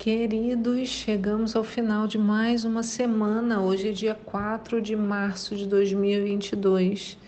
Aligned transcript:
Queridos, 0.00 0.88
chegamos 0.88 1.54
ao 1.54 1.62
final 1.62 2.06
de 2.06 2.16
mais 2.16 2.64
uma 2.64 2.82
semana. 2.82 3.60
Hoje 3.60 3.90
é 3.90 3.92
dia 3.92 4.14
4 4.14 4.80
de 4.80 4.96
março 4.96 5.54
de 5.54 5.66
2022. 5.66 7.18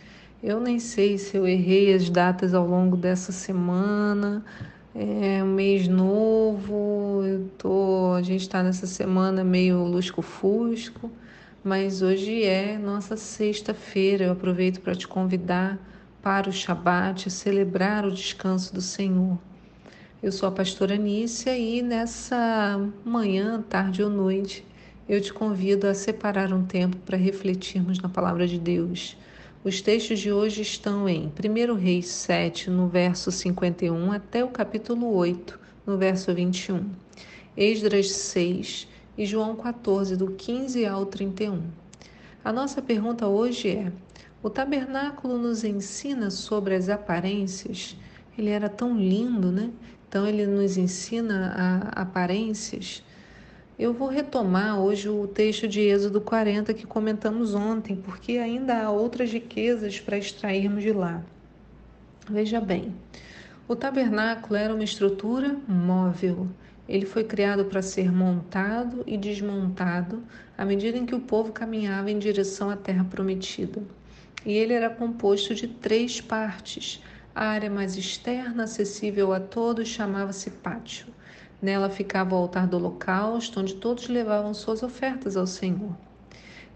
Eu 0.42 0.58
nem 0.58 0.78
sei 0.78 1.18
se 1.18 1.36
eu 1.36 1.46
errei 1.46 1.92
as 1.92 2.08
datas 2.08 2.54
ao 2.54 2.66
longo 2.66 2.96
dessa 2.96 3.30
semana. 3.30 4.42
É 4.94 5.44
um 5.44 5.48
mês 5.48 5.86
novo, 5.86 7.22
eu 7.26 7.46
tô, 7.58 8.14
a 8.16 8.22
gente 8.22 8.40
está 8.40 8.62
nessa 8.62 8.86
semana 8.86 9.44
meio 9.44 9.84
lusco-fusco, 9.84 11.10
mas 11.62 12.00
hoje 12.00 12.42
é 12.42 12.78
nossa 12.78 13.18
sexta-feira. 13.18 14.24
Eu 14.24 14.32
aproveito 14.32 14.80
para 14.80 14.94
te 14.94 15.06
convidar 15.06 15.78
para 16.22 16.48
o 16.48 16.52
Shabat, 16.52 17.28
celebrar 17.30 18.06
o 18.06 18.10
descanso 18.10 18.72
do 18.72 18.80
Senhor. 18.80 19.36
Eu 20.22 20.30
sou 20.30 20.48
a 20.48 20.52
pastora 20.52 20.96
Nícia 20.96 21.58
e 21.58 21.82
nessa 21.82 22.78
manhã, 23.04 23.60
tarde 23.68 24.04
ou 24.04 24.08
noite, 24.08 24.64
eu 25.08 25.20
te 25.20 25.32
convido 25.32 25.88
a 25.88 25.94
separar 25.94 26.52
um 26.52 26.64
tempo 26.64 26.96
para 26.98 27.16
refletirmos 27.16 27.98
na 27.98 28.08
palavra 28.08 28.46
de 28.46 28.56
Deus. 28.56 29.16
Os 29.64 29.80
textos 29.80 30.20
de 30.20 30.30
hoje 30.30 30.62
estão 30.62 31.08
em 31.08 31.26
1 31.26 31.74
Reis 31.74 32.06
7, 32.06 32.70
no 32.70 32.86
verso 32.86 33.32
51, 33.32 34.12
até 34.12 34.44
o 34.44 34.48
capítulo 34.48 35.12
8, 35.12 35.58
no 35.84 35.98
verso 35.98 36.32
21, 36.32 36.88
Esdras 37.56 38.12
6 38.12 38.86
e 39.18 39.26
João 39.26 39.56
14, 39.56 40.16
do 40.16 40.28
15 40.28 40.86
ao 40.86 41.04
31. 41.04 41.62
A 42.44 42.52
nossa 42.52 42.80
pergunta 42.80 43.26
hoje 43.26 43.70
é: 43.70 43.92
o 44.40 44.48
tabernáculo 44.48 45.36
nos 45.36 45.64
ensina 45.64 46.30
sobre 46.30 46.76
as 46.76 46.88
aparências? 46.88 47.96
Ele 48.38 48.50
era 48.50 48.68
tão 48.68 48.96
lindo, 48.96 49.50
né? 49.50 49.70
Então 50.12 50.26
ele 50.26 50.46
nos 50.46 50.76
ensina 50.76 51.88
aparências. 51.96 53.02
Eu 53.78 53.94
vou 53.94 54.08
retomar 54.08 54.78
hoje 54.78 55.08
o 55.08 55.26
texto 55.26 55.66
de 55.66 55.80
Êxodo 55.80 56.20
40 56.20 56.74
que 56.74 56.86
comentamos 56.86 57.54
ontem, 57.54 57.96
porque 57.96 58.32
ainda 58.32 58.82
há 58.82 58.90
outras 58.90 59.32
riquezas 59.32 59.98
para 60.00 60.18
extrairmos 60.18 60.82
de 60.82 60.92
lá. 60.92 61.22
Veja 62.28 62.60
bem, 62.60 62.94
o 63.66 63.74
tabernáculo 63.74 64.54
era 64.54 64.74
uma 64.74 64.84
estrutura 64.84 65.56
móvel. 65.66 66.46
Ele 66.86 67.06
foi 67.06 67.24
criado 67.24 67.64
para 67.64 67.80
ser 67.80 68.12
montado 68.12 69.02
e 69.06 69.16
desmontado 69.16 70.22
à 70.58 70.64
medida 70.66 70.98
em 70.98 71.06
que 71.06 71.14
o 71.14 71.20
povo 71.20 71.52
caminhava 71.52 72.10
em 72.10 72.18
direção 72.18 72.68
à 72.68 72.76
terra 72.76 73.04
prometida. 73.04 73.82
E 74.44 74.52
ele 74.52 74.74
era 74.74 74.90
composto 74.90 75.54
de 75.54 75.68
três 75.68 76.20
partes 76.20 77.00
a 77.34 77.46
área 77.46 77.70
mais 77.70 77.96
externa, 77.96 78.64
acessível 78.64 79.32
a 79.32 79.40
todos, 79.40 79.88
chamava-se 79.88 80.50
pátio. 80.50 81.06
Nela 81.60 81.88
ficava 81.88 82.34
o 82.34 82.38
altar 82.38 82.66
do 82.66 82.76
holocausto, 82.76 83.60
onde 83.60 83.74
todos 83.74 84.08
levavam 84.08 84.52
suas 84.52 84.82
ofertas 84.82 85.36
ao 85.36 85.46
Senhor. 85.46 85.96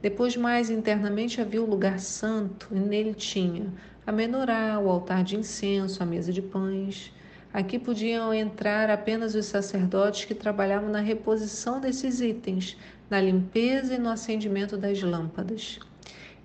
Depois, 0.00 0.36
mais 0.36 0.70
internamente, 0.70 1.40
havia 1.40 1.62
o 1.62 1.68
lugar 1.68 1.98
santo, 1.98 2.68
e 2.70 2.78
nele 2.78 3.12
tinha 3.12 3.72
a 4.06 4.12
menorá, 4.12 4.78
o 4.78 4.88
altar 4.88 5.24
de 5.24 5.36
incenso, 5.36 6.02
a 6.02 6.06
mesa 6.06 6.32
de 6.32 6.40
pães. 6.40 7.12
Aqui 7.52 7.78
podiam 7.78 8.32
entrar 8.32 8.88
apenas 8.88 9.34
os 9.34 9.46
sacerdotes 9.46 10.24
que 10.24 10.34
trabalhavam 10.34 10.90
na 10.90 11.00
reposição 11.00 11.80
desses 11.80 12.20
itens, 12.20 12.77
na 13.10 13.20
limpeza 13.20 13.94
e 13.94 13.98
no 13.98 14.08
acendimento 14.08 14.77
das 14.77 15.02
lâmpadas. 15.02 15.80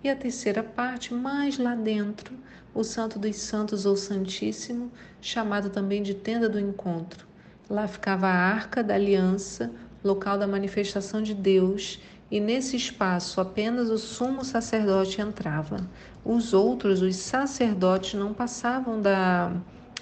E 0.04 0.10
a 0.10 0.16
terceira 0.16 0.64
parte, 0.64 1.14
mais 1.14 1.60
lá 1.60 1.76
dentro, 1.76 2.34
o 2.74 2.84
Santo 2.84 3.20
dos 3.20 3.36
Santos 3.36 3.86
ou 3.86 3.96
Santíssimo, 3.96 4.92
chamado 5.22 5.70
também 5.70 6.02
de 6.02 6.16
Tenda 6.16 6.50
do 6.50 6.60
Encontro. 6.60 7.28
Lá 7.70 7.88
ficava 7.88 8.28
a 8.28 8.34
Arca 8.34 8.84
da 8.84 8.96
Aliança, 8.96 9.72
local 10.04 10.40
da 10.40 10.48
manifestação 10.48 11.22
de 11.22 11.36
Deus, 11.36 12.00
e 12.32 12.40
nesse 12.40 12.76
espaço 12.78 13.40
apenas 13.40 13.90
o 13.90 13.98
sumo 13.98 14.44
sacerdote 14.44 15.22
entrava. 15.22 15.88
Os 16.26 16.54
outros, 16.54 17.02
os 17.02 17.18
sacerdotes, 17.18 18.16
não 18.16 18.34
passavam 18.34 19.00
da, 19.00 19.54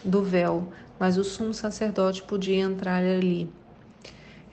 do 0.05 0.23
véu, 0.23 0.71
mas 0.97 1.17
o 1.17 1.23
sumo 1.23 1.53
sacerdote 1.53 2.23
podia 2.23 2.59
entrar 2.59 3.03
ali. 3.03 3.51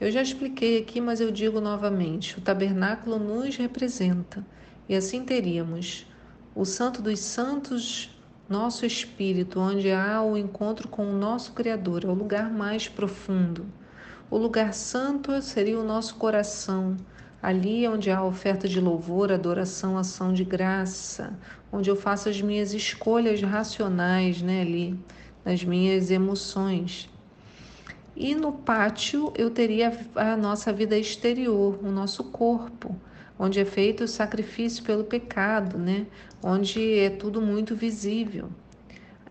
Eu 0.00 0.10
já 0.10 0.22
expliquei 0.22 0.78
aqui, 0.78 1.00
mas 1.00 1.20
eu 1.20 1.30
digo 1.30 1.60
novamente: 1.60 2.38
o 2.38 2.40
tabernáculo 2.40 3.18
nos 3.18 3.56
representa. 3.56 4.44
E 4.88 4.94
assim 4.94 5.24
teríamos 5.24 6.06
o 6.54 6.64
Santo 6.64 7.02
dos 7.02 7.18
Santos, 7.18 8.10
nosso 8.48 8.86
espírito, 8.86 9.60
onde 9.60 9.90
há 9.90 10.22
o 10.22 10.36
encontro 10.36 10.88
com 10.88 11.06
o 11.06 11.18
nosso 11.18 11.52
Criador, 11.52 12.04
é 12.04 12.08
o 12.08 12.14
lugar 12.14 12.50
mais 12.50 12.88
profundo. 12.88 13.66
O 14.30 14.38
lugar 14.38 14.72
santo 14.72 15.40
seria 15.42 15.78
o 15.78 15.84
nosso 15.84 16.14
coração, 16.14 16.96
ali 17.42 17.84
é 17.84 17.90
onde 17.90 18.10
há 18.10 18.24
oferta 18.24 18.66
de 18.66 18.80
louvor, 18.80 19.30
adoração, 19.30 19.98
ação 19.98 20.32
de 20.32 20.44
graça, 20.44 21.38
onde 21.70 21.90
eu 21.90 21.96
faço 21.96 22.28
as 22.28 22.40
minhas 22.40 22.72
escolhas 22.72 23.42
racionais, 23.42 24.40
né, 24.40 24.62
ali, 24.62 24.98
nas 25.44 25.62
minhas 25.62 26.10
emoções. 26.10 27.08
E 28.16 28.34
no 28.34 28.50
pátio 28.50 29.32
eu 29.36 29.50
teria 29.50 29.92
a 30.14 30.36
nossa 30.36 30.72
vida 30.72 30.96
exterior, 30.96 31.78
o 31.82 31.90
nosso 31.90 32.24
corpo, 32.24 32.96
onde 33.38 33.60
é 33.60 33.64
feito 33.64 34.04
o 34.04 34.08
sacrifício 34.08 34.82
pelo 34.82 35.04
pecado, 35.04 35.78
né? 35.78 36.06
onde 36.42 36.98
é 36.98 37.10
tudo 37.10 37.40
muito 37.40 37.74
visível. 37.74 38.48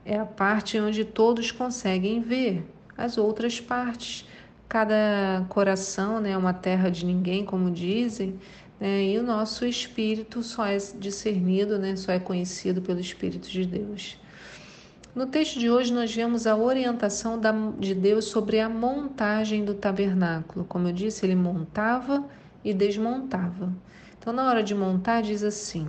É 0.03 0.17
a 0.17 0.25
parte 0.25 0.79
onde 0.79 1.03
todos 1.03 1.51
conseguem 1.51 2.21
ver. 2.21 2.63
As 2.97 3.17
outras 3.17 3.59
partes, 3.59 4.25
cada 4.69 5.45
coração 5.49 6.19
né, 6.19 6.31
é 6.31 6.37
uma 6.37 6.53
terra 6.53 6.89
de 6.89 7.05
ninguém, 7.05 7.43
como 7.43 7.71
dizem, 7.71 8.39
né? 8.79 9.03
e 9.03 9.17
o 9.17 9.23
nosso 9.23 9.65
espírito 9.65 10.43
só 10.43 10.65
é 10.65 10.77
discernido, 10.99 11.79
né, 11.79 11.95
só 11.95 12.11
é 12.11 12.19
conhecido 12.19 12.81
pelo 12.81 12.99
Espírito 12.99 13.49
de 13.49 13.65
Deus. 13.65 14.17
No 15.15 15.25
texto 15.25 15.57
de 15.57 15.71
hoje, 15.71 15.93
nós 15.93 16.13
vemos 16.13 16.45
a 16.45 16.57
orientação 16.57 17.39
de 17.79 17.95
Deus 17.95 18.25
sobre 18.25 18.59
a 18.59 18.67
montagem 18.67 19.63
do 19.63 19.73
tabernáculo. 19.73 20.65
Como 20.65 20.89
eu 20.89 20.91
disse, 20.91 21.25
ele 21.25 21.35
montava 21.35 22.25
e 22.65 22.73
desmontava. 22.73 23.71
Então, 24.19 24.33
na 24.33 24.49
hora 24.49 24.63
de 24.63 24.75
montar, 24.75 25.21
diz 25.21 25.43
assim, 25.43 25.87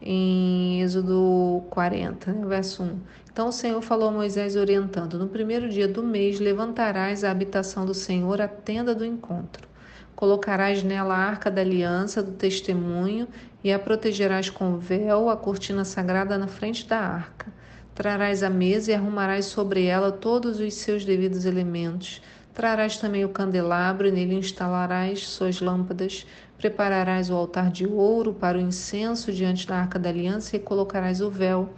em 0.00 0.80
Êxodo 0.82 1.62
40, 1.70 2.32
né, 2.32 2.46
verso 2.46 2.82
1. 2.82 2.98
Então 3.30 3.48
o 3.48 3.52
Senhor 3.52 3.80
falou 3.82 4.08
a 4.08 4.12
Moisés, 4.12 4.56
orientando: 4.56 5.18
No 5.18 5.28
primeiro 5.28 5.68
dia 5.68 5.86
do 5.86 6.02
mês 6.02 6.40
levantarás 6.40 7.22
a 7.22 7.30
habitação 7.30 7.84
do 7.84 7.94
Senhor, 7.94 8.40
a 8.40 8.48
tenda 8.48 8.94
do 8.94 9.04
encontro. 9.04 9.68
Colocarás 10.16 10.82
nela 10.82 11.14
a 11.14 11.18
arca 11.18 11.50
da 11.50 11.60
aliança, 11.60 12.22
do 12.22 12.32
testemunho, 12.32 13.28
e 13.62 13.72
a 13.72 13.78
protegerás 13.78 14.50
com 14.50 14.78
véu, 14.78 15.28
a 15.28 15.36
cortina 15.36 15.84
sagrada 15.84 16.36
na 16.36 16.46
frente 16.46 16.86
da 16.86 16.98
arca. 16.98 17.46
Trarás 17.94 18.42
a 18.42 18.50
mesa 18.50 18.90
e 18.90 18.94
arrumarás 18.94 19.46
sobre 19.46 19.84
ela 19.84 20.10
todos 20.10 20.58
os 20.60 20.74
seus 20.74 21.04
devidos 21.04 21.44
elementos. 21.44 22.22
Trarás 22.54 22.96
também 22.96 23.24
o 23.24 23.28
candelabro, 23.28 24.08
e 24.08 24.10
nele 24.10 24.34
instalarás 24.34 25.26
suas 25.28 25.60
lâmpadas. 25.60 26.26
Prepararás 26.58 27.30
o 27.30 27.34
altar 27.34 27.70
de 27.70 27.86
ouro 27.86 28.34
para 28.34 28.58
o 28.58 28.60
incenso 28.60 29.32
diante 29.32 29.66
da 29.66 29.76
arca 29.76 29.98
da 29.98 30.10
aliança 30.10 30.56
e 30.56 30.58
colocarás 30.58 31.20
o 31.20 31.30
véu, 31.30 31.70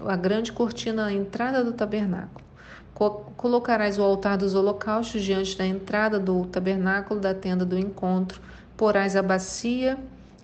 a 0.00 0.16
grande 0.16 0.52
cortina 0.52 1.06
à 1.06 1.12
entrada 1.12 1.64
do 1.64 1.72
tabernáculo. 1.72 2.44
Colocarás 3.36 3.96
o 3.96 4.02
altar 4.02 4.36
dos 4.36 4.54
holocaustos 4.54 5.22
diante 5.22 5.56
da 5.56 5.64
entrada 5.64 6.18
do 6.18 6.44
tabernáculo 6.46 7.20
da 7.20 7.32
tenda 7.32 7.64
do 7.64 7.78
encontro. 7.78 8.40
Porás 8.76 9.14
a 9.14 9.22
bacia 9.22 9.96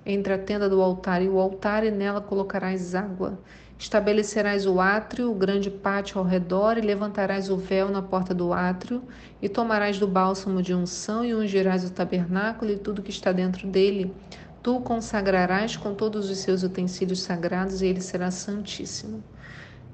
entre 0.06 0.32
a 0.34 0.38
tenda 0.38 0.68
do 0.68 0.80
altar 0.80 1.20
e 1.20 1.28
o 1.28 1.38
altar, 1.38 1.84
e 1.84 1.90
nela 1.90 2.20
colocarás 2.20 2.94
água. 2.94 3.38
Estabelecerás 3.78 4.66
o 4.66 4.80
átrio, 4.80 5.30
o 5.30 5.34
grande 5.34 5.70
pátio 5.70 6.18
ao 6.18 6.24
redor, 6.24 6.78
e 6.78 6.80
levantarás 6.80 7.50
o 7.50 7.56
véu 7.56 7.88
na 7.90 8.00
porta 8.00 8.32
do 8.32 8.52
átrio, 8.52 9.02
e 9.42 9.48
tomarás 9.48 9.98
do 9.98 10.06
bálsamo 10.06 10.62
de 10.62 10.72
unção 10.72 11.24
e 11.24 11.34
ungirás 11.34 11.84
o 11.84 11.90
tabernáculo 11.90 12.70
e 12.70 12.78
tudo 12.78 13.02
que 13.02 13.10
está 13.10 13.32
dentro 13.32 13.66
dele. 13.66 14.14
Tu 14.62 14.76
o 14.76 14.80
consagrarás 14.80 15.76
com 15.76 15.94
todos 15.94 16.30
os 16.30 16.38
seus 16.38 16.62
utensílios 16.62 17.20
sagrados, 17.20 17.82
e 17.82 17.86
ele 17.86 18.00
será 18.00 18.30
santíssimo. 18.30 19.22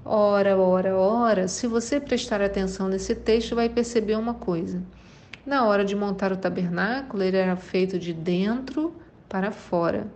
Ora, 0.05 0.57
ora, 0.57 0.97
ora, 0.97 1.49
se 1.49 1.67
você 1.67 1.99
prestar 2.01 2.41
atenção 2.41 2.89
nesse 2.89 3.15
texto, 3.15 3.55
vai 3.55 3.69
perceber 3.69 4.17
uma 4.17 4.35
coisa. 4.35 4.83
Na 5.45 5.67
hora 5.67 5.85
de 5.85 5.97
montar 5.97 6.33
o 6.33 6.37
tabernáculo, 6.37 7.23
ele 7.23 7.37
era 7.37 7.57
feito 7.57 7.99
de 7.99 8.13
dentro 8.13 8.95
para 9.29 9.51
fora. 9.51 10.07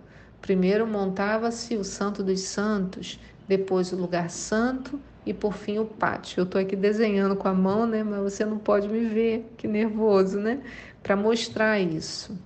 Primeiro 0.41 0.87
montava-se 0.87 1.77
o 1.77 1.83
Santo 1.83 2.23
dos 2.23 2.41
Santos, 2.41 3.19
depois 3.47 3.93
o 3.93 3.97
lugar 3.97 4.31
santo 4.31 5.01
e 5.27 5.33
por 5.33 5.55
fim 5.55 5.79
o 5.79 5.85
pátio. 5.85 6.41
Eu 6.41 6.45
estou 6.45 6.61
aqui 6.61 6.77
desenhando 6.77 7.37
com 7.37 7.49
a 7.49 7.55
mão, 7.55 7.87
né? 7.87 8.03
Mas 8.03 8.21
você 8.21 8.45
não 8.45 8.59
pode 8.59 8.89
me 8.89 9.07
ver, 9.07 9.53
que 9.57 9.67
nervoso, 9.67 10.39
né? 10.39 10.61
Para 11.03 11.17
mostrar 11.17 11.79
isso. 11.79 12.37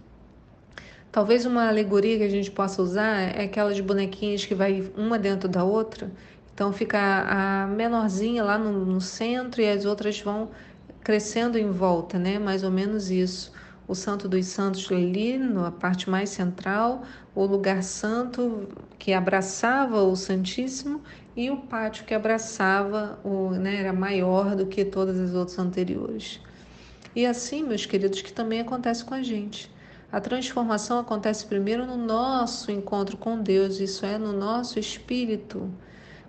Talvez 1.10 1.46
uma 1.46 1.68
alegoria 1.68 2.18
que 2.18 2.24
a 2.24 2.28
gente 2.28 2.50
possa 2.50 2.82
usar 2.82 3.36
é 3.36 3.44
aquelas 3.44 3.80
bonequinhas 3.80 4.44
que 4.44 4.54
vai 4.54 4.90
uma 4.96 5.18
dentro 5.18 5.48
da 5.48 5.64
outra. 5.64 6.10
Então 6.54 6.72
fica 6.72 6.98
a 6.98 7.66
menorzinha 7.66 8.44
lá 8.44 8.58
no, 8.58 8.84
no 8.84 9.00
centro 9.00 9.60
e 9.62 9.68
as 9.68 9.84
outras 9.84 10.20
vão 10.20 10.50
crescendo 11.02 11.56
em 11.56 11.70
volta, 11.70 12.18
né? 12.18 12.38
Mais 12.38 12.62
ou 12.62 12.70
menos 12.70 13.10
isso. 13.10 13.52
O 13.88 13.94
Santo 13.94 14.28
dos 14.28 14.44
Santos 14.44 14.86
ali, 14.92 15.38
na 15.38 15.72
parte 15.72 16.10
mais 16.10 16.28
central, 16.28 17.04
o 17.34 17.46
lugar 17.46 17.82
santo 17.82 18.68
que 18.98 19.14
abraçava 19.14 20.02
o 20.02 20.14
Santíssimo 20.14 21.00
e 21.34 21.50
o 21.50 21.56
pátio 21.56 22.04
que 22.04 22.12
abraçava, 22.12 23.18
o, 23.24 23.52
né, 23.52 23.76
era 23.76 23.92
maior 23.94 24.54
do 24.54 24.66
que 24.66 24.84
todas 24.84 25.18
as 25.18 25.34
outras 25.34 25.58
anteriores. 25.58 26.38
E 27.16 27.24
assim, 27.24 27.62
meus 27.62 27.86
queridos, 27.86 28.20
que 28.20 28.30
também 28.30 28.60
acontece 28.60 29.02
com 29.02 29.14
a 29.14 29.22
gente. 29.22 29.70
A 30.12 30.20
transformação 30.20 30.98
acontece 30.98 31.46
primeiro 31.46 31.86
no 31.86 31.96
nosso 31.96 32.70
encontro 32.70 33.16
com 33.16 33.40
Deus, 33.40 33.80
isso 33.80 34.04
é, 34.04 34.18
no 34.18 34.34
nosso 34.34 34.78
espírito, 34.78 35.70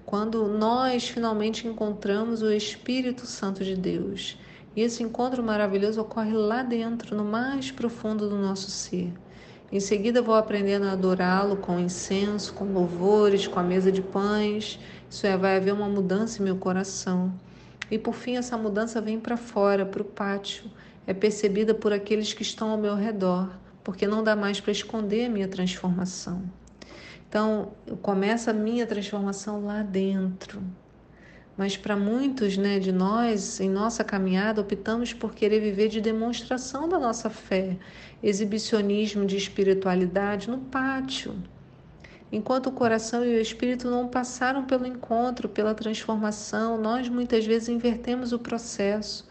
quando 0.05 0.47
nós 0.47 1.09
finalmente 1.09 1.67
encontramos 1.67 2.41
o 2.41 2.51
Espírito 2.51 3.25
Santo 3.25 3.63
de 3.65 3.75
Deus. 3.75 4.38
E 4.79 4.81
esse 4.81 5.03
encontro 5.03 5.43
maravilhoso 5.43 5.99
ocorre 5.99 6.31
lá 6.31 6.63
dentro, 6.63 7.13
no 7.13 7.25
mais 7.25 7.69
profundo 7.69 8.29
do 8.29 8.37
nosso 8.37 8.71
ser. 8.71 9.11
Em 9.69 9.79
seguida, 9.81 10.21
vou 10.21 10.35
aprendendo 10.35 10.85
a 10.85 10.93
adorá-lo 10.93 11.57
com 11.57 11.77
incenso, 11.77 12.53
com 12.53 12.63
louvores, 12.63 13.45
com 13.45 13.59
a 13.59 13.63
mesa 13.63 13.91
de 13.91 14.01
pães. 14.01 14.79
Isso 15.09 15.27
é, 15.27 15.35
vai 15.35 15.57
haver 15.57 15.73
uma 15.73 15.89
mudança 15.89 16.41
em 16.41 16.45
meu 16.45 16.55
coração. 16.55 17.33
E 17.91 17.99
por 17.99 18.13
fim, 18.13 18.37
essa 18.37 18.57
mudança 18.57 19.01
vem 19.01 19.19
para 19.19 19.35
fora, 19.35 19.85
para 19.85 20.01
o 20.01 20.05
pátio. 20.05 20.71
É 21.05 21.13
percebida 21.13 21.73
por 21.73 21.91
aqueles 21.91 22.31
que 22.31 22.41
estão 22.41 22.69
ao 22.69 22.77
meu 22.77 22.95
redor 22.95 23.49
porque 23.83 24.07
não 24.07 24.23
dá 24.23 24.33
mais 24.33 24.61
para 24.61 24.71
esconder 24.71 25.25
a 25.25 25.29
minha 25.29 25.47
transformação. 25.49 26.41
Então, 27.27 27.73
começa 28.01 28.51
a 28.51 28.53
minha 28.53 28.87
transformação 28.87 29.65
lá 29.65 29.83
dentro. 29.83 30.61
Mas 31.59 31.75
para 31.75 31.97
muitos 31.97 32.56
né, 32.56 32.79
de 32.79 32.89
nós, 32.89 33.59
em 33.59 33.69
nossa 33.69 34.01
caminhada, 34.01 34.61
optamos 34.61 35.11
por 35.11 35.35
querer 35.35 35.59
viver 35.59 35.89
de 35.89 36.00
demonstração 36.00 36.88
da 36.88 36.97
nossa 36.97 37.29
fé, 37.29 37.75
exibicionismo 38.23 39.25
de 39.25 39.35
espiritualidade 39.35 40.50
no 40.50 40.59
pátio. 40.59 41.35
Enquanto 42.31 42.67
o 42.67 42.71
coração 42.71 43.25
e 43.25 43.35
o 43.35 43.41
espírito 43.41 43.91
não 43.91 44.07
passaram 44.07 44.63
pelo 44.63 44.88
encontro, 44.88 45.50
pela 45.50 45.75
transformação, 45.75 46.81
nós 46.81 47.09
muitas 47.09 47.45
vezes 47.45 47.67
invertemos 47.67 48.31
o 48.31 48.39
processo 48.39 49.27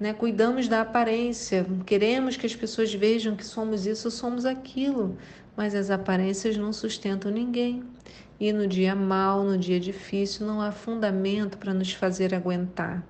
né? 0.00 0.14
Cuidamos 0.14 0.66
da 0.66 0.80
aparência, 0.80 1.66
queremos 1.84 2.34
que 2.34 2.46
as 2.46 2.56
pessoas 2.56 2.92
vejam 2.94 3.36
que 3.36 3.44
somos 3.44 3.86
isso, 3.86 4.10
somos 4.10 4.46
aquilo, 4.46 5.18
mas 5.54 5.74
as 5.74 5.90
aparências 5.90 6.56
não 6.56 6.72
sustentam 6.72 7.30
ninguém. 7.30 7.84
E 8.40 8.50
no 8.50 8.66
dia 8.66 8.94
mal, 8.94 9.44
no 9.44 9.58
dia 9.58 9.78
difícil, 9.78 10.46
não 10.46 10.62
há 10.62 10.72
fundamento 10.72 11.58
para 11.58 11.74
nos 11.74 11.92
fazer 11.92 12.34
aguentar. 12.34 13.04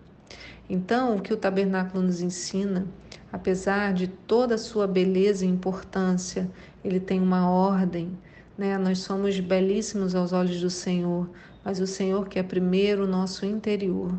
Então, 0.69 1.17
o 1.17 1.23
que 1.23 1.33
o 1.33 1.37
tabernáculo 1.37 2.03
nos 2.03 2.21
ensina, 2.21 2.87
apesar 3.33 3.93
de 3.95 4.09
toda 4.09 4.57
a 4.57 4.59
sua 4.59 4.89
beleza 4.89 5.45
e 5.45 5.49
importância, 5.49 6.51
ele 6.83 6.99
tem 6.99 7.21
uma 7.21 7.49
ordem. 7.49 8.19
Né? 8.59 8.77
Nós 8.77 8.99
somos 8.99 9.39
belíssimos 9.39 10.17
aos 10.17 10.33
olhos 10.33 10.61
do 10.61 10.71
Senhor, 10.71 11.31
mas 11.65 11.79
o 11.79 11.87
Senhor 11.87 12.29
quer 12.29 12.43
primeiro 12.43 13.05
o 13.05 13.09
nosso 13.09 13.47
interior. 13.47 14.13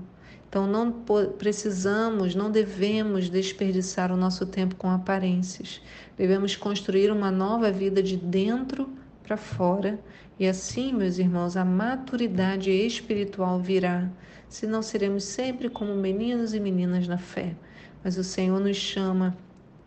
Então 0.52 0.68
não 0.68 0.92
precisamos, 1.38 2.36
não 2.36 2.52
devemos 2.52 3.30
desperdiçar 3.30 4.12
o 4.12 4.18
nosso 4.18 4.46
tempo 4.46 4.76
com 4.76 4.90
aparências. 4.90 5.82
Devemos 6.18 6.58
construir 6.58 7.10
uma 7.10 7.32
nova 7.32 7.72
vida 7.72 8.04
de 8.04 8.18
dentro 8.18 8.90
para 9.24 9.38
fora. 9.38 9.98
E 10.38 10.46
assim, 10.46 10.92
meus 10.92 11.18
irmãos, 11.20 11.56
a 11.56 11.64
maturidade 11.64 12.70
espiritual 12.70 13.62
virá. 13.62 14.10
Senão 14.50 14.82
seremos 14.82 15.24
sempre 15.24 15.70
como 15.70 15.96
meninos 15.96 16.54
e 16.54 16.60
meninas 16.60 17.08
na 17.08 17.18
fé. 17.18 17.56
Mas 18.04 18.18
o 18.18 18.24
Senhor 18.26 18.60
nos 18.60 18.76
chama, 18.76 19.38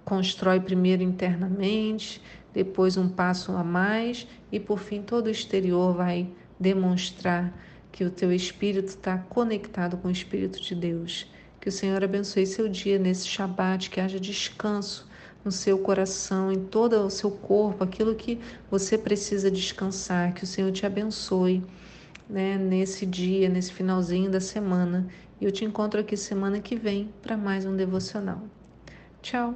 constrói 0.03 0.61
primeiro 0.61 1.03
internamente, 1.03 2.23
depois 2.55 2.97
um 2.97 3.11
passo 3.11 3.53
a 3.53 3.63
mais 3.63 4.27
e 4.51 4.59
por 4.59 4.79
fim 4.79 5.03
todo 5.03 5.27
o 5.27 5.31
exterior 5.31 5.93
vai 5.93 6.27
demonstrar 6.59 7.53
que 7.95 8.03
o 8.03 8.11
teu 8.11 8.33
espírito 8.33 8.89
está 8.89 9.19
conectado 9.19 9.97
com 9.97 10.09
o 10.09 10.11
Espírito 10.11 10.61
de 10.61 10.75
Deus. 10.75 11.31
Que 11.61 11.69
o 11.69 11.73
Senhor 11.73 12.03
abençoe 12.03 12.45
seu 12.45 12.69
dia 12.69 12.99
nesse 12.99 13.29
Shabat, 13.29 13.89
que 13.89 14.01
haja 14.01 14.19
descanso 14.19 15.09
no 15.45 15.53
seu 15.53 15.79
coração, 15.79 16.51
em 16.51 16.59
todo 16.59 16.95
o 17.07 17.09
seu 17.09 17.31
corpo, 17.31 17.85
aquilo 17.85 18.17
que 18.17 18.41
você 18.69 18.99
precisa 18.99 19.49
descansar. 19.49 20.35
Que 20.35 20.43
o 20.43 20.47
Senhor 20.47 20.73
te 20.73 20.85
abençoe 20.85 21.65
né, 22.29 22.59
nesse 22.59 23.07
dia, 23.07 23.49
nesse 23.49 23.73
finalzinho 23.73 24.29
da 24.29 24.41
semana. 24.41 25.07
E 25.41 25.45
eu 25.45 25.53
te 25.53 25.65
encontro 25.65 26.01
aqui 26.01 26.17
semana 26.17 26.59
que 26.59 26.75
vem 26.75 27.15
para 27.23 27.37
mais 27.37 27.65
um 27.65 27.77
devocional. 27.77 28.43
Tchau! 29.23 29.55